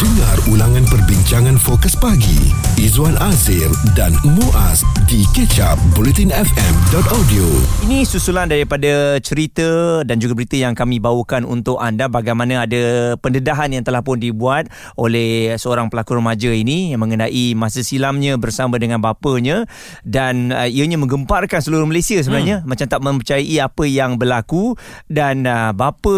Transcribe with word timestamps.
Dengar 0.00 0.40
ulangan 0.48 0.88
perbincangan 0.88 1.60
fokus 1.60 1.92
pagi 1.92 2.48
Izwan 2.80 3.20
Azir 3.20 3.68
dan 3.92 4.16
Muaz 4.24 4.80
di 5.04 5.28
kecap 5.36 5.76
bulletinfm.audio. 5.92 7.44
Ini 7.84 8.08
susulan 8.08 8.48
daripada 8.48 9.20
cerita 9.20 10.00
dan 10.08 10.16
juga 10.16 10.32
berita 10.32 10.56
yang 10.56 10.72
kami 10.72 11.04
bawakan 11.04 11.44
untuk 11.44 11.76
anda 11.76 12.08
bagaimana 12.08 12.64
ada 12.64 13.12
pendedahan 13.20 13.76
yang 13.76 13.84
telah 13.84 14.00
pun 14.00 14.16
dibuat 14.16 14.72
oleh 14.96 15.52
seorang 15.60 15.92
pelakon 15.92 16.24
remaja 16.24 16.48
ini 16.48 16.96
yang 16.96 17.04
mengenai 17.04 17.52
masa 17.52 17.84
silamnya 17.84 18.40
bersama 18.40 18.80
dengan 18.80 19.04
bapanya 19.04 19.68
dan 20.08 20.48
uh, 20.48 20.64
ianya 20.64 20.96
menggemparkan 20.96 21.60
seluruh 21.60 21.84
Malaysia 21.84 22.16
sebenarnya 22.24 22.64
hmm. 22.64 22.72
macam 22.72 22.86
tak 22.88 23.04
mempercayai 23.04 23.56
apa 23.60 23.84
yang 23.84 24.16
berlaku 24.16 24.80
dan 25.12 25.44
uh, 25.44 25.76
bapa 25.76 26.16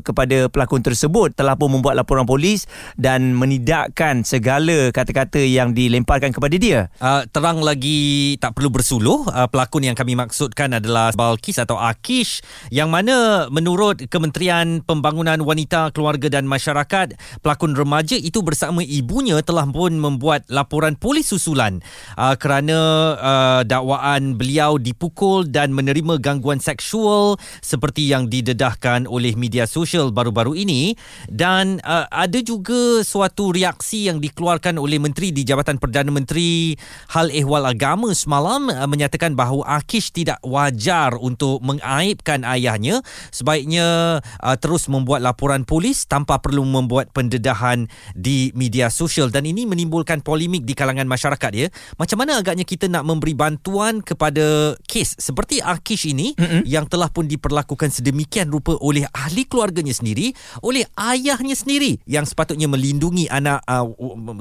kepada 0.00 0.48
pelakon 0.48 0.80
tersebut 0.80 1.36
telah 1.36 1.60
pun 1.60 1.68
membuat 1.68 2.00
laporan 2.00 2.24
polis 2.24 2.64
dan 2.96 3.09
menidakkan 3.18 4.22
segala 4.22 4.94
kata-kata 4.94 5.42
yang 5.42 5.74
dilemparkan 5.74 6.30
kepada 6.30 6.54
dia. 6.54 6.80
Uh, 7.02 7.26
terang 7.34 7.58
lagi 7.58 8.38
tak 8.38 8.54
perlu 8.54 8.70
bersuluh. 8.70 9.26
Uh, 9.26 9.50
pelakon 9.50 9.90
yang 9.90 9.98
kami 9.98 10.14
maksudkan 10.14 10.78
adalah 10.78 11.10
Balkis 11.10 11.58
atau 11.58 11.74
Akish 11.80 12.44
yang 12.70 12.94
mana 12.94 13.48
menurut 13.50 14.06
Kementerian 14.06 14.86
Pembangunan 14.86 15.42
Wanita, 15.42 15.90
Keluarga 15.90 16.30
dan 16.30 16.46
Masyarakat, 16.46 17.18
pelakon 17.42 17.74
remaja 17.74 18.14
itu 18.14 18.44
bersama 18.46 18.86
ibunya 18.86 19.40
telah 19.40 19.66
pun 19.66 19.96
membuat 19.96 20.44
laporan 20.52 20.94
polis 21.00 21.32
susulan 21.32 21.80
uh, 22.20 22.36
kerana 22.36 22.78
uh, 23.16 23.60
dakwaan 23.64 24.36
beliau 24.36 24.76
dipukul 24.76 25.48
dan 25.48 25.72
menerima 25.72 26.20
gangguan 26.20 26.60
seksual 26.60 27.40
seperti 27.64 28.10
yang 28.10 28.28
didedahkan 28.28 29.08
oleh 29.08 29.32
media 29.38 29.64
sosial 29.64 30.12
baru-baru 30.12 30.52
ini 30.58 30.92
dan 31.32 31.80
uh, 31.86 32.04
ada 32.12 32.42
juga 32.44 32.99
suatu 33.02 33.50
reaksi 33.50 34.06
yang 34.06 34.20
dikeluarkan 34.20 34.76
oleh 34.76 35.00
menteri 35.00 35.32
di 35.34 35.42
Jabatan 35.42 35.80
Perdana 35.80 36.08
Menteri 36.08 36.74
Hal 37.12 37.32
Ehwal 37.32 37.66
Agama 37.66 38.12
semalam 38.12 38.70
uh, 38.70 38.86
menyatakan 38.86 39.34
bahawa 39.34 39.80
Akish 39.80 40.12
tidak 40.12 40.38
wajar 40.44 41.16
untuk 41.18 41.60
mengaibkan 41.64 42.44
ayahnya. 42.44 43.04
Sebaiknya 43.30 44.20
uh, 44.20 44.56
terus 44.58 44.88
membuat 44.88 45.24
laporan 45.24 45.64
polis 45.64 46.04
tanpa 46.04 46.40
perlu 46.40 46.64
membuat 46.64 47.12
pendedahan 47.12 47.86
di 48.12 48.52
media 48.52 48.92
sosial. 48.92 49.28
Dan 49.28 49.46
ini 49.46 49.64
menimbulkan 49.64 50.20
polemik 50.24 50.64
di 50.64 50.72
kalangan 50.72 51.06
masyarakat 51.06 51.52
ya. 51.56 51.66
Macam 51.96 52.20
mana 52.20 52.40
agaknya 52.40 52.64
kita 52.64 52.86
nak 52.86 53.04
memberi 53.06 53.32
bantuan 53.34 54.04
kepada 54.04 54.76
kes 54.84 55.20
seperti 55.20 55.62
Akish 55.62 56.08
ini 56.08 56.34
mm-hmm. 56.34 56.62
yang 56.66 56.88
telah 56.90 57.08
pun 57.12 57.28
diperlakukan 57.28 57.92
sedemikian 57.92 58.50
rupa 58.50 58.74
oleh 58.80 59.06
ahli 59.10 59.46
keluarganya 59.46 59.92
sendiri 59.92 60.32
oleh 60.64 60.86
ayahnya 60.96 61.54
sendiri 61.54 62.00
yang 62.08 62.24
sepatutnya 62.24 62.66
melindungi 62.90 63.30
anak 63.30 63.62
uh, 63.70 63.86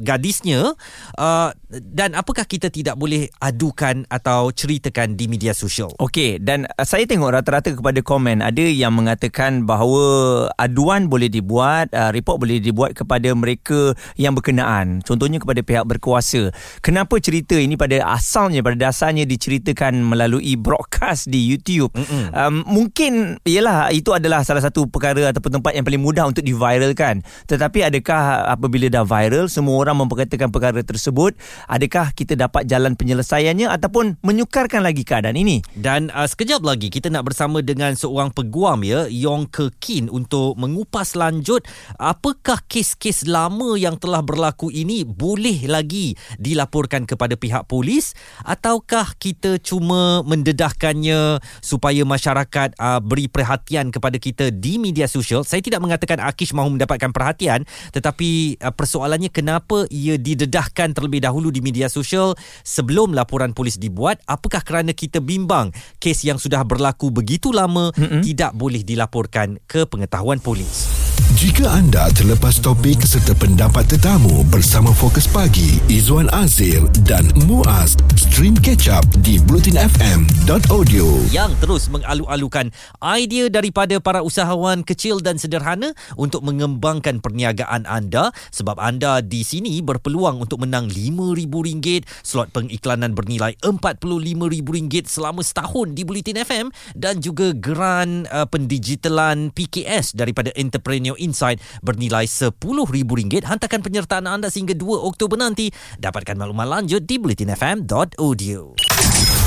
gadisnya 0.02 0.74
uh, 1.22 1.54
dan 1.70 2.18
apakah 2.18 2.50
kita 2.50 2.74
tidak 2.74 2.98
boleh 2.98 3.30
adukan 3.38 4.10
atau 4.10 4.50
ceritakan 4.50 5.14
di 5.14 5.30
media 5.30 5.54
sosial? 5.54 5.94
Okey 6.02 6.42
dan 6.42 6.66
uh, 6.66 6.82
saya 6.82 7.06
tengok 7.06 7.38
rata-rata 7.38 7.78
kepada 7.78 8.02
komen 8.02 8.42
ada 8.42 8.66
yang 8.66 8.98
mengatakan 8.98 9.70
bahawa 9.70 10.50
aduan 10.58 11.06
boleh 11.06 11.30
dibuat 11.30 11.94
uh, 11.94 12.10
report 12.10 12.42
boleh 12.42 12.58
dibuat 12.58 12.98
kepada 12.98 13.30
mereka 13.38 13.94
yang 14.18 14.34
berkenaan. 14.34 15.06
Contohnya 15.06 15.38
kepada 15.38 15.62
pihak 15.62 15.86
berkuasa. 15.86 16.50
Kenapa 16.82 17.22
cerita 17.22 17.54
ini 17.54 17.78
pada 17.78 18.02
asalnya 18.10 18.66
pada 18.66 18.90
dasarnya 18.90 19.30
diceritakan 19.30 20.02
melalui 20.02 20.58
broadcast 20.58 21.30
di 21.30 21.38
YouTube? 21.38 21.94
Um, 22.34 22.66
mungkin 22.66 23.38
ialah 23.46 23.94
itu 23.94 24.10
adalah 24.16 24.42
salah 24.42 24.64
satu 24.64 24.90
perkara 24.90 25.30
ataupun 25.30 25.62
tempat 25.62 25.76
yang 25.76 25.86
paling 25.86 26.02
mudah 26.02 26.26
untuk 26.26 26.42
diviralkan. 26.42 27.22
Tetapi 27.46 27.92
adakah 27.92 28.39
apabila 28.48 28.88
dah 28.88 29.04
viral 29.04 29.52
semua 29.52 29.76
orang 29.82 30.06
memperkatakan 30.06 30.54
perkara 30.54 30.80
tersebut 30.86 31.36
adakah 31.68 32.14
kita 32.14 32.38
dapat 32.38 32.70
jalan 32.70 32.94
penyelesaiannya 32.94 33.68
ataupun 33.68 34.22
menyukarkan 34.22 34.86
lagi 34.86 35.04
keadaan 35.04 35.36
ini? 35.36 35.60
Dan 35.74 36.14
uh, 36.14 36.30
sekejap 36.30 36.62
lagi 36.62 36.94
kita 36.94 37.10
nak 37.10 37.28
bersama 37.28 37.60
dengan 37.66 37.98
seorang 37.98 38.30
peguam 38.32 38.86
ya 38.86 39.10
Yong 39.10 39.50
Ke 39.50 39.74
Kin 39.82 40.08
untuk 40.08 40.56
mengupas 40.56 41.18
lanjut 41.18 41.66
apakah 41.98 42.62
kes-kes 42.70 43.26
lama 43.26 43.76
yang 43.76 43.98
telah 43.98 44.22
berlaku 44.22 44.70
ini 44.70 45.04
boleh 45.04 45.66
lagi 45.66 46.14
dilaporkan 46.38 47.10
kepada 47.10 47.34
pihak 47.34 47.66
polis 47.66 48.14
ataukah 48.46 49.18
kita 49.18 49.58
cuma 49.60 50.22
mendedahkannya 50.24 51.42
supaya 51.60 52.02
masyarakat 52.06 52.78
uh, 52.78 53.02
beri 53.02 53.26
perhatian 53.26 53.90
kepada 53.90 54.22
kita 54.22 54.54
di 54.54 54.78
media 54.78 55.10
sosial? 55.10 55.42
Saya 55.42 55.66
tidak 55.66 55.82
mengatakan 55.82 56.22
Akish 56.22 56.54
mahu 56.54 56.78
mendapatkan 56.78 57.10
perhatian 57.10 57.66
tetapi 57.96 58.29
uh, 58.60 58.74
persoalannya 58.74 59.32
kenapa 59.32 59.88
ia 59.94 60.20
didedahkan 60.20 60.92
terlebih 60.92 61.24
dahulu 61.24 61.50
di 61.54 61.64
media 61.64 61.88
sosial 61.88 62.36
sebelum 62.62 63.16
laporan 63.16 63.56
polis 63.56 63.80
dibuat 63.80 64.20
apakah 64.28 64.62
kerana 64.62 64.92
kita 64.92 65.24
bimbang 65.24 65.72
kes 65.98 66.28
yang 66.28 66.42
sudah 66.42 66.62
berlaku 66.68 67.10
begitu 67.14 67.56
lama 67.56 67.96
mm-hmm. 67.96 68.22
tidak 68.26 68.52
boleh 68.54 68.84
dilaporkan 68.84 69.62
ke 69.66 69.88
pengetahuan 69.88 70.44
polis 70.44 70.99
jika 71.40 71.72
anda 71.72 72.12
terlepas 72.12 72.60
topik 72.60 73.00
serta 73.00 73.32
pendapat 73.32 73.88
tetamu 73.88 74.44
bersama 74.52 74.92
Fokus 74.92 75.24
Pagi, 75.24 75.80
Izwan 75.88 76.28
Azil 76.36 76.84
dan 77.08 77.32
Muaz, 77.48 77.96
stream 78.20 78.60
catch 78.60 78.92
up 78.92 79.08
di 79.24 79.40
blutinfm.audio. 79.48 81.08
Yang 81.32 81.52
terus 81.64 81.88
mengalu-alukan 81.88 82.76
idea 83.00 83.48
daripada 83.48 84.04
para 84.04 84.20
usahawan 84.20 84.84
kecil 84.84 85.24
dan 85.24 85.40
sederhana 85.40 85.96
untuk 86.20 86.44
mengembangkan 86.44 87.24
perniagaan 87.24 87.88
anda 87.88 88.36
sebab 88.52 88.76
anda 88.76 89.24
di 89.24 89.40
sini 89.48 89.80
berpeluang 89.80 90.44
untuk 90.44 90.68
menang 90.68 90.92
RM5,000 90.92 92.04
slot 92.20 92.52
pengiklanan 92.52 93.16
bernilai 93.16 93.56
RM45,000 93.64 95.08
selama 95.08 95.40
setahun 95.40 95.96
di 95.96 96.04
Bulletin 96.04 96.44
FM 96.44 96.68
dan 97.00 97.24
juga 97.24 97.56
geran 97.56 98.28
uh, 98.28 98.44
pendigitalan 98.44 99.56
PKS 99.56 100.20
daripada 100.20 100.52
Entrepreneur 100.60 101.16
Insight 101.30 101.62
bernilai 101.86 102.26
RM10,000. 102.26 103.46
Hantarkan 103.46 103.86
penyertaan 103.86 104.26
anda 104.26 104.50
sehingga 104.50 104.74
2 104.74 104.82
Oktober 105.06 105.38
nanti. 105.38 105.70
Dapatkan 106.02 106.34
maklumat 106.34 106.68
lanjut 106.82 107.06
di 107.06 107.22
bulletinfm.audio. 107.22 108.74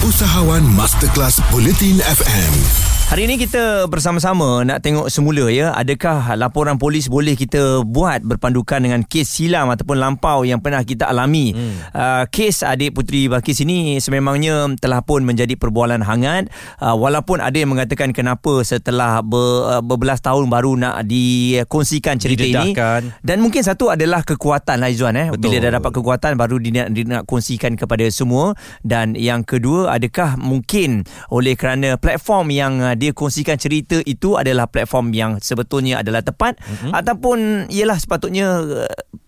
Usahawan 0.06 0.62
Masterclass 0.62 1.42
Bulletin 1.50 1.98
FM. 2.02 2.91
Hari 3.12 3.28
ini 3.28 3.36
kita 3.36 3.92
bersama-sama 3.92 4.64
nak 4.64 4.80
tengok 4.80 5.12
semula 5.12 5.52
ya 5.52 5.76
adakah 5.76 6.32
laporan 6.32 6.80
polis 6.80 7.12
boleh 7.12 7.36
kita 7.36 7.84
buat 7.84 8.24
berpandukan 8.24 8.80
dengan 8.80 9.04
kes 9.04 9.36
silam 9.36 9.68
ataupun 9.68 10.00
lampau 10.00 10.48
yang 10.48 10.64
pernah 10.64 10.80
kita 10.80 11.12
alami. 11.12 11.52
Hmm. 11.52 11.76
Uh, 11.92 12.24
kes 12.32 12.64
adik 12.64 12.96
putri 12.96 13.28
Balkis 13.28 13.60
ini 13.68 14.00
sememangnya 14.00 14.64
telah 14.80 15.04
pun 15.04 15.28
menjadi 15.28 15.60
perbualan 15.60 16.00
hangat 16.00 16.48
uh, 16.80 16.96
walaupun 16.96 17.44
ada 17.44 17.52
yang 17.52 17.76
mengatakan 17.76 18.16
kenapa 18.16 18.64
setelah 18.64 19.20
ber, 19.20 19.76
uh, 19.76 19.82
berbelas 19.84 20.24
tahun 20.24 20.48
baru 20.48 20.80
nak 20.80 21.04
dikongsikan 21.04 22.16
cerita 22.16 22.48
Didedahkan. 22.48 23.12
ini 23.12 23.20
dan 23.20 23.44
mungkin 23.44 23.60
satu 23.60 23.92
adalah 23.92 24.24
kekuatan 24.24 24.80
lah 24.80 24.88
Izzuan 24.88 25.20
eh 25.20 25.28
Betul. 25.28 25.52
bila 25.52 25.68
dah 25.68 25.84
dapat 25.84 26.00
kekuatan 26.00 26.32
baru 26.40 26.56
dia 26.64 26.88
nak, 26.88 26.88
dia 26.96 27.04
nak 27.04 27.22
kongsikan 27.28 27.76
kepada 27.76 28.08
semua 28.08 28.56
dan 28.80 29.12
yang 29.20 29.44
kedua 29.44 30.00
adakah 30.00 30.40
mungkin 30.40 31.04
oleh 31.28 31.60
kerana 31.60 32.00
platform 32.00 32.48
yang 32.48 32.80
uh, 32.80 33.01
dia 33.02 33.10
kongsikan 33.10 33.58
cerita 33.58 33.98
itu 34.06 34.38
adalah 34.38 34.70
platform 34.70 35.10
yang 35.10 35.30
sebetulnya 35.42 35.98
adalah 36.06 36.22
tepat 36.22 36.62
mm-hmm. 36.62 36.94
ataupun 36.94 37.66
ialah 37.66 37.98
sepatutnya 37.98 38.62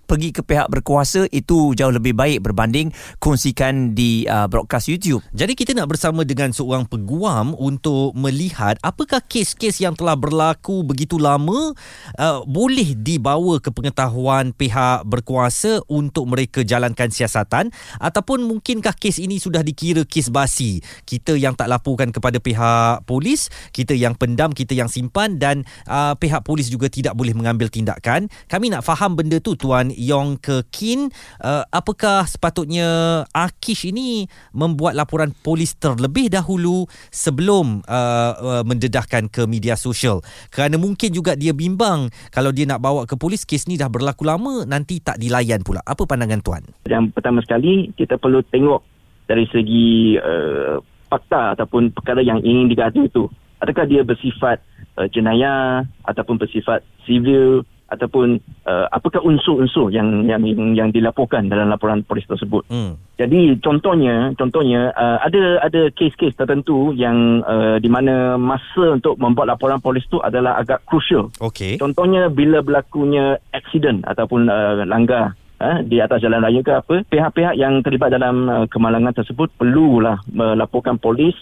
pergi 0.05 0.31
ke 0.31 0.45
pihak 0.45 0.69
berkuasa 0.69 1.27
itu 1.33 1.73
jauh 1.73 1.93
lebih 1.93 2.13
baik 2.13 2.45
berbanding 2.45 2.93
kongsikan 3.19 3.97
di 3.97 4.29
uh, 4.29 4.45
broadcast 4.47 4.93
YouTube. 4.93 5.25
Jadi 5.33 5.57
kita 5.57 5.73
nak 5.73 5.91
bersama 5.91 6.23
dengan 6.23 6.53
seorang 6.53 6.85
peguam 6.85 7.57
untuk 7.57 8.13
melihat 8.15 8.77
apakah 8.85 9.25
kes-kes 9.25 9.81
yang 9.81 9.97
telah 9.97 10.15
berlaku 10.15 10.85
begitu 10.85 11.17
lama 11.17 11.73
uh, 12.21 12.41
boleh 12.45 12.93
dibawa 12.99 13.59
ke 13.59 13.73
pengetahuan 13.73 14.53
pihak 14.53 15.09
berkuasa 15.09 15.81
untuk 15.89 16.29
mereka 16.29 16.61
jalankan 16.61 17.09
siasatan 17.09 17.73
ataupun 18.03 18.45
mungkinkah 18.45 18.93
kes 18.93 19.23
ini 19.23 19.41
sudah 19.41 19.65
dikira 19.65 20.05
kes 20.05 20.29
basi. 20.29 20.85
Kita 21.09 21.39
yang 21.39 21.57
tak 21.57 21.71
laporkan 21.71 22.11
kepada 22.11 22.43
pihak 22.43 23.07
polis, 23.09 23.49
kita 23.71 23.95
yang 23.95 24.19
pendam, 24.19 24.51
kita 24.51 24.75
yang 24.75 24.91
simpan 24.91 25.39
dan 25.39 25.63
uh, 25.89 26.13
pihak 26.19 26.43
polis 26.43 26.69
juga 26.69 26.91
tidak 26.91 27.17
boleh 27.17 27.33
mengambil 27.33 27.71
tindakan. 27.71 28.29
Kami 28.51 28.75
nak 28.75 28.83
faham 28.85 29.15
benda 29.15 29.39
tu 29.39 29.55
tuan 29.55 29.94
Yong 29.97 30.43
Ke 30.43 30.67
Kin 30.69 31.09
uh, 31.41 31.65
apakah 31.71 32.27
sepatutnya 32.27 33.23
Akish 33.31 33.89
ini 33.89 34.27
membuat 34.53 34.99
laporan 34.99 35.33
polis 35.33 35.75
terlebih 35.79 36.29
dahulu 36.29 36.87
sebelum 37.09 37.83
uh, 37.87 38.33
uh, 38.35 38.63
mendedahkan 38.67 39.31
ke 39.31 39.47
media 39.47 39.79
sosial? 39.79 40.21
Kerana 40.51 40.77
mungkin 40.77 41.15
juga 41.15 41.39
dia 41.39 41.55
bimbang 41.55 42.11
kalau 42.35 42.51
dia 42.51 42.67
nak 42.67 42.83
bawa 42.83 43.07
ke 43.07 43.15
polis 43.15 43.47
kes 43.47 43.71
ni 43.71 43.79
dah 43.79 43.89
berlaku 43.89 44.27
lama 44.27 44.67
nanti 44.67 44.99
tak 44.99 45.17
dilayan 45.23 45.63
pula. 45.63 45.81
Apa 45.87 46.05
pandangan 46.05 46.41
tuan? 46.43 46.63
Yang 46.87 47.15
pertama 47.15 47.41
sekali 47.43 47.95
kita 47.95 48.19
perlu 48.19 48.43
tengok 48.51 48.83
dari 49.25 49.49
segi 49.49 50.19
uh, 50.21 50.83
fakta 51.09 51.57
ataupun 51.57 51.95
perkara 51.95 52.21
yang 52.21 52.43
ingin 52.43 52.69
digaduh 52.69 53.07
itu. 53.07 53.25
Adakah 53.63 53.89
dia 53.89 54.03
bersifat 54.05 54.61
uh, 54.99 55.09
jenayah 55.09 55.87
ataupun 56.05 56.37
bersifat 56.37 56.85
sivil 57.09 57.65
ataupun 57.95 58.43
uh, 58.67 58.87
apakah 58.91 59.23
unsur-unsur 59.23 59.89
yang 59.95 60.27
yang 60.27 60.43
yang, 60.75 60.91
dilaporkan 60.95 61.49
dalam 61.49 61.71
laporan 61.71 62.03
polis 62.05 62.27
tersebut. 62.27 62.67
Hmm. 62.69 62.99
Jadi 63.17 63.59
contohnya 63.63 64.35
contohnya 64.35 64.91
uh, 64.95 65.19
ada 65.23 65.63
ada 65.63 65.89
kes-kes 65.95 66.35
tertentu 66.35 66.93
yang 66.95 67.43
uh, 67.47 67.79
di 67.79 67.89
mana 67.89 68.37
masa 68.37 68.95
untuk 68.95 69.17
membuat 69.17 69.57
laporan 69.57 69.79
polis 69.79 70.05
tu 70.11 70.19
adalah 70.21 70.59
agak 70.59 70.83
crucial. 70.87 71.31
Okey. 71.39 71.79
Contohnya 71.79 72.29
bila 72.29 72.61
berlakunya 72.61 73.39
accident 73.55 74.03
ataupun 74.05 74.51
uh, 74.51 74.85
langgar 74.85 75.39
uh, 75.63 75.79
di 75.83 75.99
atas 76.03 76.21
jalan 76.21 76.43
raya 76.43 76.61
ke 76.61 76.73
apa, 76.75 76.97
pihak-pihak 77.09 77.55
yang 77.57 77.81
terlibat 77.81 78.13
dalam 78.13 78.47
uh, 78.51 78.67
kemalangan 78.69 79.15
tersebut 79.15 79.51
perlulah 79.57 80.21
melaporkan 80.31 80.99
polis 80.99 81.35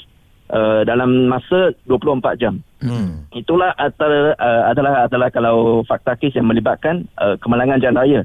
uh, 0.53 0.83
dalam 0.85 1.27
masa 1.27 1.73
24 1.89 2.41
jam. 2.41 2.55
Hmm. 2.83 3.31
Itulah 3.31 3.71
antara, 3.79 4.35
uh, 4.35 4.63
adalah 4.69 5.07
adalah 5.07 5.29
kalau 5.31 5.87
fakta 5.87 6.19
kes 6.19 6.35
yang 6.35 6.51
melibatkan 6.51 7.07
uh, 7.17 7.39
kemalangan 7.39 7.79
jalan 7.79 7.99
raya. 8.03 8.21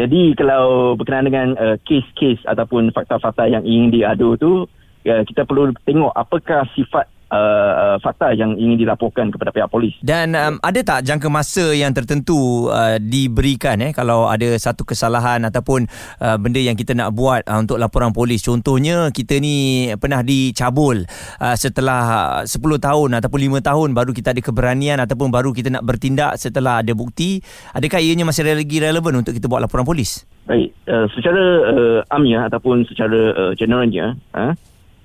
Jadi 0.00 0.32
kalau 0.32 0.96
berkenaan 0.96 1.28
dengan 1.28 1.48
uh, 1.60 1.76
kes-kes 1.84 2.40
ataupun 2.48 2.88
fakta-fakta 2.96 3.44
yang 3.52 3.60
ingin 3.68 3.92
diadu 3.92 4.40
tu, 4.40 4.64
uh, 5.04 5.22
kita 5.28 5.44
perlu 5.44 5.76
tengok 5.84 6.16
apakah 6.16 6.64
sifat 6.72 7.04
uh, 7.30 7.72
uh, 7.72 7.96
fakta 8.02 8.34
yang 8.34 8.58
ingin 8.58 8.76
dilaporkan 8.86 9.30
kepada 9.30 9.54
pihak 9.54 9.70
polis. 9.70 9.94
Dan 10.02 10.34
um, 10.34 10.58
ada 10.60 10.80
tak 10.82 11.06
jangka 11.06 11.30
masa 11.30 11.72
yang 11.72 11.94
tertentu 11.94 12.68
uh, 12.68 12.98
diberikan 12.98 13.78
eh 13.80 13.94
kalau 13.94 14.26
ada 14.26 14.54
satu 14.58 14.82
kesalahan 14.82 15.46
ataupun 15.46 15.86
uh, 16.20 16.36
benda 16.36 16.60
yang 16.60 16.76
kita 16.76 16.92
nak 16.92 17.14
buat 17.14 17.46
uh, 17.46 17.58
untuk 17.62 17.78
laporan 17.78 18.10
polis. 18.10 18.42
Contohnya 18.44 19.08
kita 19.14 19.38
ni 19.38 19.88
pernah 19.96 20.20
dicabul 20.20 21.06
uh, 21.40 21.56
setelah 21.56 22.42
10 22.44 22.58
tahun 22.58 23.08
ataupun 23.22 23.38
5 23.62 23.68
tahun 23.70 23.88
baru 23.94 24.10
kita 24.12 24.34
ada 24.34 24.42
keberanian 24.42 24.98
ataupun 25.00 25.30
baru 25.30 25.54
kita 25.54 25.72
nak 25.72 25.86
bertindak 25.86 26.36
setelah 26.36 26.82
ada 26.82 26.92
bukti. 26.92 27.40
Adakah 27.72 28.02
ianya 28.02 28.26
masih 28.26 28.44
lagi 28.44 28.82
relevan 28.82 29.22
untuk 29.22 29.32
kita 29.32 29.46
buat 29.46 29.62
laporan 29.62 29.86
polis? 29.86 30.26
Baik, 30.50 30.74
uh, 30.90 31.06
secara 31.14 31.42
uh, 31.70 31.98
amnya 32.10 32.50
ataupun 32.50 32.82
secara 32.90 33.20
uh, 33.38 33.52
generalnya, 33.54 34.18
uh, 34.34 34.50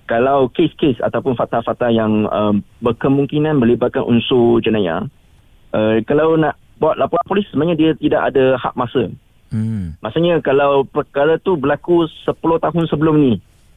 kalau 0.06 0.50
kes-kes 0.54 1.02
ataupun 1.02 1.34
fakta-fakta 1.34 1.90
yang 1.90 2.30
um, 2.30 2.62
berkemungkinan 2.82 3.58
melibatkan 3.58 4.06
unsur 4.06 4.62
jenayah, 4.62 5.06
uh, 5.74 5.98
kalau 6.06 6.38
nak 6.38 6.58
buat 6.78 7.00
laporan 7.00 7.26
polis 7.26 7.48
sebenarnya 7.50 7.76
dia 7.76 7.92
tidak 7.98 8.22
ada 8.34 8.58
hak 8.62 8.74
masa. 8.78 9.10
Hmm. 9.50 9.96
Maksudnya 10.02 10.42
kalau 10.46 10.84
perkara 10.86 11.38
tu 11.42 11.56
berlaku 11.56 12.10
10 12.28 12.38
tahun 12.38 12.86
sebelum 12.90 13.16
ni 13.22 13.34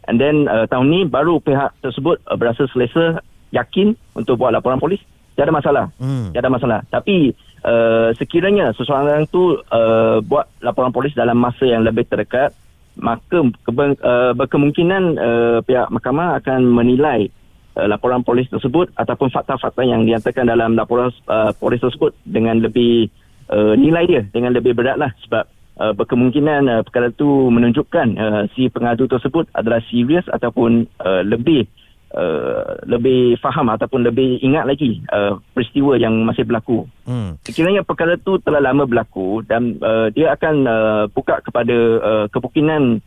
and 0.09 0.17
then 0.17 0.49
uh, 0.49 0.65
tahun 0.67 0.89
ni 0.89 1.01
baru 1.05 1.39
pihak 1.39 1.77
tersebut 1.85 2.19
uh, 2.27 2.37
berasa 2.37 2.65
selesa 2.73 3.21
yakin 3.53 3.97
untuk 4.17 4.41
buat 4.41 4.53
laporan 4.53 4.81
polis, 4.81 5.01
tiada 5.37 5.53
masalah. 5.53 5.93
Hmm. 6.01 6.33
Tiada 6.33 6.53
masalah. 6.53 6.85
Tapi 6.89 7.33
uh, 7.65 8.13
sekiranya 8.17 8.73
seseorang 8.77 9.29
tu 9.29 9.61
uh, 9.61 10.19
buat 10.25 10.49
laporan 10.65 10.93
polis 10.93 11.17
dalam 11.17 11.37
masa 11.39 11.65
yang 11.69 11.85
lebih 11.85 12.09
terdekat, 12.09 12.53
maka 12.99 13.47
kebe, 13.65 13.97
uh, 14.03 14.33
berkemungkinan 14.35 15.03
uh, 15.17 15.59
pihak 15.63 15.89
mahkamah 15.89 16.39
akan 16.43 16.67
menilai 16.67 17.31
uh, 17.79 17.87
laporan 17.87 18.27
polis 18.27 18.51
tersebut 18.51 18.91
ataupun 18.99 19.31
fakta-fakta 19.31 19.87
yang 19.87 20.05
dinyatakan 20.05 20.51
dalam 20.51 20.75
laporan 20.75 21.15
uh, 21.31 21.55
polis 21.57 21.79
tersebut 21.81 22.13
dengan 22.27 22.59
lebih 22.59 23.09
uh, 23.49 23.75
nilai 23.79 24.05
dia 24.05 24.23
dengan 24.29 24.53
lebih 24.53 24.75
berat 24.75 24.99
lah 24.99 25.15
sebab 25.25 25.47
uh, 25.81 25.93
berkemungkinan 25.95 26.69
uh, 26.69 26.83
perkara 26.83 27.15
itu 27.15 27.31
menunjukkan 27.49 28.09
uh, 28.19 28.43
si 28.53 28.69
pengadu 28.69 29.07
tersebut 29.07 29.47
adalah 29.55 29.79
serius 29.89 30.27
ataupun 30.29 30.91
uh, 31.01 31.23
lebih 31.23 31.65
uh, 31.65 31.88
lebih 32.89 33.37
faham 33.39 33.69
ataupun 33.69 34.01
lebih 34.01 34.41
ingat 34.41 34.65
lagi 34.65 35.05
uh, 35.13 35.37
peristiwa 35.53 36.01
yang 36.01 36.25
masih 36.25 36.49
berlaku. 36.49 36.89
Hmm. 37.05 37.37
Sekiranya 37.45 37.85
perkara 37.85 38.17
itu 38.17 38.41
telah 38.41 38.65
lama 38.65 38.89
berlaku 38.89 39.45
dan 39.45 39.77
uh, 39.85 40.09
dia 40.09 40.33
akan 40.33 40.55
uh, 40.65 41.05
buka 41.13 41.45
kepada 41.45 41.77
uh, 42.01 42.27
kemungkinan 42.33 43.05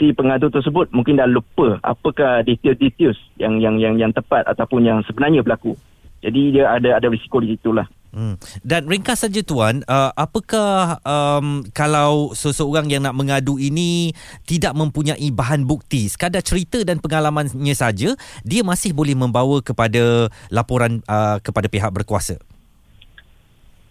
si 0.00 0.16
pengadu 0.16 0.48
tersebut 0.48 0.88
mungkin 0.96 1.20
dah 1.20 1.28
lupa 1.28 1.76
apakah 1.84 2.40
detail-detail 2.40 3.12
yang 3.36 3.60
yang 3.60 3.76
yang 3.76 3.94
yang 4.00 4.12
tepat 4.16 4.48
ataupun 4.48 4.82
yang 4.82 4.98
sebenarnya 5.06 5.44
berlaku. 5.44 5.76
Jadi 6.20 6.58
dia 6.58 6.72
ada 6.72 6.98
ada 6.98 7.06
risiko 7.08 7.40
di 7.40 7.54
situlah. 7.54 7.86
Hmm. 8.10 8.34
Dan 8.66 8.90
ringkas 8.90 9.22
saja 9.22 9.38
tuan, 9.46 9.86
uh, 9.86 10.10
apakah 10.18 10.98
um, 11.06 11.62
kalau 11.70 12.34
seseorang 12.34 12.90
yang 12.90 13.06
nak 13.06 13.14
mengadu 13.14 13.54
ini 13.54 14.10
tidak 14.50 14.74
mempunyai 14.74 15.30
bahan 15.30 15.62
bukti, 15.62 16.10
sekadar 16.10 16.42
cerita 16.42 16.82
dan 16.82 16.98
pengalamannya 16.98 17.74
saja, 17.74 18.18
dia 18.42 18.62
masih 18.66 18.90
boleh 18.90 19.14
membawa 19.14 19.62
kepada 19.62 20.26
laporan 20.50 21.06
uh, 21.06 21.38
kepada 21.38 21.70
pihak 21.70 21.94
berkuasa. 21.94 22.42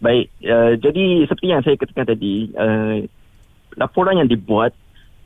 Baik, 0.03 0.27
uh, 0.43 0.75
jadi 0.75 1.23
seperti 1.23 1.47
yang 1.55 1.63
saya 1.63 1.79
katakan 1.79 2.11
tadi, 2.11 2.51
uh, 2.59 3.07
laporan 3.79 4.19
yang 4.19 4.27
dibuat 4.27 4.75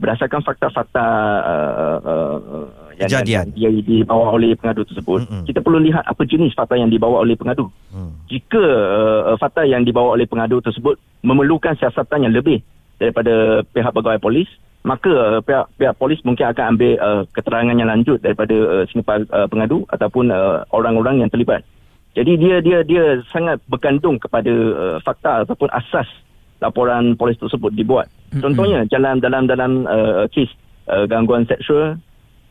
berdasarkan 0.02 0.42
fakta-fakta 0.42 1.06
uh, 1.46 1.98
uh, 2.04 2.66
yang, 2.98 3.10
Kejadian. 3.10 3.46
yang, 3.58 3.74
yang 3.74 3.86
dibawa 3.86 4.38
oleh 4.38 4.54
pengadu 4.58 4.86
tersebut, 4.86 5.26
Mm-mm. 5.26 5.46
kita 5.46 5.60
perlu 5.62 5.80
lihat 5.82 6.04
apa 6.06 6.22
jenis 6.26 6.54
fakta 6.54 6.78
yang 6.78 6.90
dibawa 6.90 7.26
oleh 7.26 7.34
pengadu. 7.38 7.70
Hmm. 7.90 8.14
Jika 8.30 8.62
uh, 8.62 9.36
fakta 9.38 9.66
yang 9.66 9.86
dibawa 9.86 10.14
oleh 10.18 10.30
pengadu 10.30 10.62
tersebut 10.62 10.98
memerlukan 11.26 11.78
siasatan 11.78 12.30
yang 12.30 12.34
lebih 12.34 12.62
daripada 13.02 13.66
pihak 13.74 13.94
pegawai 13.94 14.22
polis, 14.22 14.50
maka 14.86 15.10
uh, 15.10 15.42
pihak 15.42 15.66
pihak 15.80 15.96
polis 15.98 16.20
mungkin 16.28 16.46
akan 16.52 16.78
ambil 16.78 16.92
uh, 17.00 17.22
keterangan 17.34 17.76
yang 17.78 17.90
lanjut 17.90 18.20
daripada 18.22 18.54
uh, 18.54 18.84
senior 18.92 19.26
uh, 19.32 19.48
pengadu 19.50 19.88
ataupun 19.90 20.30
uh, 20.30 20.68
orang-orang 20.76 21.26
yang 21.26 21.30
terlibat. 21.34 21.66
Jadi 22.14 22.38
dia 22.38 22.62
dia 22.62 22.86
dia 22.86 23.26
sangat 23.34 23.58
bergantung 23.66 24.22
kepada 24.22 24.54
uh, 24.54 24.98
fakta 25.02 25.50
ataupun 25.50 25.70
asas 25.74 26.06
laporan 26.64 27.20
polis 27.20 27.36
tersebut 27.36 27.76
dibuat. 27.76 28.08
Contohnya 28.34 28.88
dalam 28.88 29.20
dalam 29.20 29.46
dalam 29.46 29.84
uh, 29.86 30.26
kes 30.32 30.50
uh, 30.88 31.06
gangguan 31.06 31.44
seksual 31.46 32.00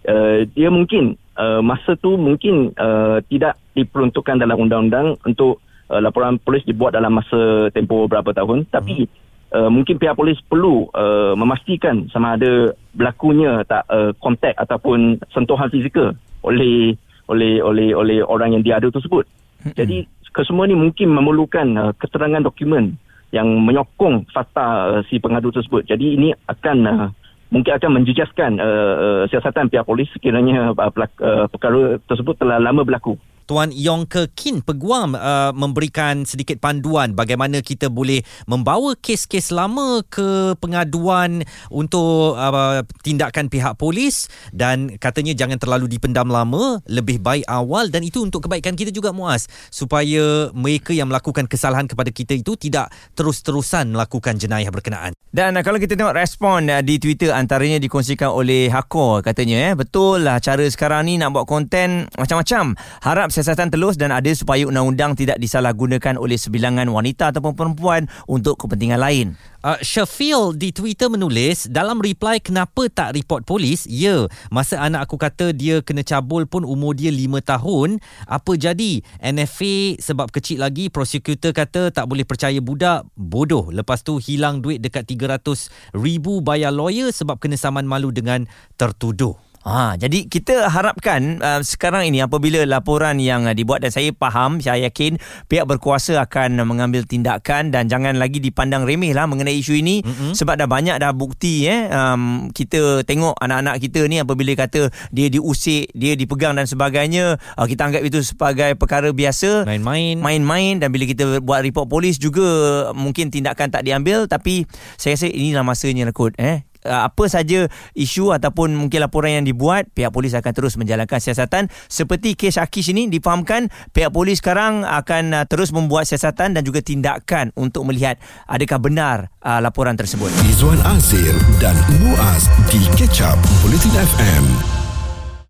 uh, 0.07 0.39
dia 0.53 0.69
mungkin 0.69 1.17
uh, 1.41 1.65
masa 1.65 1.97
tu 1.99 2.15
mungkin 2.21 2.77
uh, 2.77 3.19
tidak 3.27 3.59
diperuntukkan 3.75 4.39
dalam 4.39 4.61
undang-undang 4.61 5.17
untuk 5.25 5.59
uh, 5.91 5.99
laporan 5.99 6.39
polis 6.39 6.63
dibuat 6.69 6.95
dalam 6.95 7.19
masa 7.19 7.73
tempoh 7.73 8.07
berapa 8.07 8.31
tahun 8.37 8.69
tapi 8.71 9.09
uh, 9.57 9.71
mungkin 9.73 9.99
pihak 9.99 10.15
polis 10.15 10.39
perlu 10.47 10.89
uh, 10.93 11.35
memastikan 11.35 12.09
sama 12.11 12.37
ada 12.37 12.77
berlakunya 12.95 13.65
tak 13.67 13.85
uh, 13.89 14.13
kontak 14.21 14.57
ataupun 14.57 15.19
sentuhan 15.33 15.73
fizikal 15.73 16.15
oleh 16.43 16.97
oleh 17.31 17.63
oleh 17.63 17.95
oleh 17.95 18.19
orang 18.21 18.59
yang 18.59 18.63
diadu 18.63 18.91
tersebut. 18.91 19.25
Jadi 19.63 20.05
kesemua 20.35 20.67
ni 20.67 20.75
mungkin 20.75 21.13
memerlukan 21.13 21.67
uh, 21.79 21.93
keterangan 21.95 22.43
dokumen 22.43 22.99
yang 23.33 23.49
menyokong 23.65 24.29
fakta 24.31 24.65
uh, 24.93 25.01
si 25.09 25.17
pengadu 25.17 25.49
tersebut. 25.51 25.89
Jadi 25.89 26.21
ini 26.21 26.29
akan 26.47 26.79
uh, 26.85 27.09
mungkin 27.49 27.73
akan 27.73 27.91
menjejaskan 28.01 28.61
uh, 28.61 28.95
uh, 28.97 29.23
siasatan 29.33 29.73
pihak 29.73 29.89
polis 29.89 30.09
sekiranya 30.13 30.77
uh, 30.77 30.93
pelak, 30.93 31.13
uh, 31.21 31.49
perkara 31.49 31.97
tersebut 32.05 32.37
telah 32.37 32.61
lama 32.61 32.85
berlaku. 32.85 33.17
Tuan 33.53 33.69
Yong 33.69 34.09
Ke 34.09 34.33
Kin 34.33 34.65
Peguam 34.65 35.13
uh, 35.13 35.53
memberikan 35.53 36.25
sedikit 36.25 36.57
panduan 36.57 37.13
bagaimana 37.13 37.61
kita 37.61 37.93
boleh 37.93 38.25
membawa 38.49 38.97
kes-kes 38.97 39.53
lama 39.53 40.01
ke 40.09 40.57
pengaduan 40.57 41.45
untuk 41.69 42.33
uh, 42.33 42.81
tindakan 43.05 43.53
pihak 43.53 43.77
polis 43.77 44.33
dan 44.57 44.97
katanya 44.97 45.37
jangan 45.37 45.61
terlalu 45.61 45.85
dipendam 45.85 46.33
lama 46.33 46.81
lebih 46.89 47.21
baik 47.21 47.45
awal 47.45 47.93
dan 47.93 48.01
itu 48.01 48.25
untuk 48.25 48.49
kebaikan 48.49 48.73
kita 48.73 48.89
juga 48.89 49.13
Muaz 49.13 49.53
supaya 49.69 50.49
mereka 50.57 50.97
yang 50.97 51.13
melakukan 51.13 51.45
kesalahan 51.45 51.85
kepada 51.85 52.09
kita 52.09 52.33
itu 52.33 52.57
tidak 52.57 52.89
terus-terusan 53.13 53.93
melakukan 53.93 54.41
jenayah 54.41 54.73
berkenaan. 54.73 55.13
Dan 55.29 55.61
uh, 55.61 55.65
kalau 55.65 55.77
kita 55.77 55.93
tengok 55.93 56.17
respon 56.17 56.73
uh, 56.73 56.81
di 56.81 56.97
Twitter 56.97 57.37
antaranya 57.37 57.77
dikongsikan 57.77 58.33
oleh 58.33 58.73
Hakor 58.73 59.21
katanya 59.21 59.69
eh 59.69 59.75
betul 59.77 60.25
lah 60.25 60.41
cara 60.41 60.65
sekarang 60.65 61.05
ni 61.05 61.21
nak 61.21 61.37
buat 61.37 61.45
konten 61.45 62.09
macam-macam. 62.17 62.81
Harap 63.05 63.29
siasatan 63.43 63.75
telus 63.75 63.99
dan 63.99 64.15
ada 64.15 64.31
supaya 64.31 64.63
undang-undang 64.71 65.19
tidak 65.19 65.35
disalahgunakan 65.43 66.15
oleh 66.15 66.39
sebilangan 66.39 66.87
wanita 66.87 67.35
ataupun 67.35 67.59
perempuan 67.59 68.07
untuk 68.31 68.55
kepentingan 68.55 69.03
lain. 69.03 69.35
Uh, 69.67 69.75
Shafil 69.83 70.55
di 70.55 70.71
Twitter 70.71 71.11
menulis 71.11 71.67
dalam 71.67 71.99
reply 71.99 72.39
kenapa 72.39 72.87
tak 72.87 73.19
report 73.19 73.43
polis? 73.43 73.83
Ya 73.91 74.31
masa 74.55 74.79
anak 74.79 75.11
aku 75.11 75.19
kata 75.19 75.51
dia 75.51 75.83
kena 75.83 76.07
cabul 76.07 76.47
pun 76.47 76.63
umur 76.63 76.95
dia 76.95 77.11
5 77.11 77.43
tahun 77.43 77.89
apa 78.31 78.53
jadi? 78.55 79.03
NFA 79.19 79.99
sebab 79.99 80.31
kecil 80.31 80.63
lagi 80.63 80.87
prosecutor 80.87 81.51
kata 81.51 81.91
tak 81.91 82.07
boleh 82.07 82.23
percaya 82.23 82.63
budak 82.63 83.11
bodoh. 83.19 83.75
Lepas 83.75 84.07
tu 84.07 84.23
hilang 84.23 84.63
duit 84.63 84.79
dekat 84.79 85.03
300 85.11 85.99
ribu 85.99 86.39
bayar 86.39 86.71
lawyer 86.71 87.11
sebab 87.11 87.43
kena 87.43 87.59
saman 87.59 87.91
malu 87.91 88.15
dengan 88.15 88.47
tertuduh 88.79 89.52
Ha, 89.63 89.95
jadi 89.95 90.27
kita 90.27 90.67
harapkan 90.75 91.39
uh, 91.39 91.63
sekarang 91.63 92.11
ini 92.11 92.19
apabila 92.19 92.67
laporan 92.67 93.23
yang 93.23 93.47
uh, 93.47 93.55
dibuat 93.55 93.87
dan 93.87 93.95
saya 93.95 94.11
faham, 94.11 94.59
saya 94.59 94.91
yakin 94.91 95.23
pihak 95.47 95.71
berkuasa 95.71 96.19
akan 96.19 96.59
uh, 96.59 96.67
mengambil 96.67 97.07
tindakan 97.07 97.71
dan 97.71 97.87
jangan 97.87 98.19
lagi 98.19 98.43
dipandang 98.43 98.83
remeh 98.83 99.15
lah 99.15 99.31
mengenai 99.31 99.55
isu 99.55 99.79
ini 99.79 100.03
mm-hmm. 100.03 100.35
sebab 100.35 100.59
dah 100.59 100.67
banyak 100.67 100.99
dah 100.99 101.15
bukti 101.15 101.71
eh 101.71 101.87
um, 101.95 102.51
kita 102.51 103.07
tengok 103.07 103.39
anak-anak 103.39 103.79
kita 103.79 104.03
ni 104.11 104.19
apabila 104.19 104.51
kata 104.59 104.91
dia 105.15 105.31
diusik, 105.31 105.95
dia 105.95 106.19
dipegang 106.19 106.59
dan 106.59 106.67
sebagainya, 106.67 107.39
uh, 107.55 107.67
kita 107.71 107.87
anggap 107.87 108.03
itu 108.03 108.19
sebagai 108.27 108.75
perkara 108.75 109.15
biasa, 109.15 109.63
main-main. 109.63 110.19
Main-main 110.19 110.83
dan 110.83 110.91
bila 110.91 111.07
kita 111.07 111.39
buat 111.39 111.63
report 111.63 111.87
polis 111.87 112.19
juga 112.19 112.91
mungkin 112.99 113.31
tindakan 113.31 113.71
tak 113.71 113.87
diambil 113.87 114.27
tapi 114.27 114.67
saya 114.99 115.15
rasa 115.15 115.31
inilah 115.31 115.63
masanya 115.63 116.11
lah 116.11 116.15
kot 116.15 116.35
eh 116.35 116.67
uh, 116.87 117.09
apa 117.09 117.25
saja 117.31 117.67
isu 117.95 118.35
ataupun 118.35 118.75
mungkin 118.75 119.03
laporan 119.03 119.43
yang 119.43 119.47
dibuat 119.47 119.91
pihak 119.91 120.11
polis 120.11 120.35
akan 120.35 120.53
terus 120.53 120.75
menjalankan 120.79 121.19
siasatan. 121.19 121.71
Seperti 121.91 122.35
kes 122.39 122.59
Akish 122.59 122.93
ini 122.93 123.09
difahamkan 123.09 123.71
pihak 123.95 124.11
polis 124.15 124.43
sekarang 124.43 124.87
akan 124.87 125.43
uh, 125.43 125.45
terus 125.47 125.71
membuat 125.71 126.07
siasatan 126.07 126.55
dan 126.55 126.63
juga 126.63 126.83
tindakan 126.83 127.51
untuk 127.59 127.87
melihat 127.89 128.19
adakah 128.47 128.79
benar 128.79 129.17
uh, 129.43 129.59
laporan 129.63 129.95
tersebut. 129.95 130.31
Izwan 130.51 130.79
Azir 130.87 131.35
dan 131.63 131.75
Muaz 132.03 132.51
di 132.71 132.83
Catch 132.99 133.23
Up 133.25 133.39
Bulletin 133.63 133.95
FM 133.95 134.82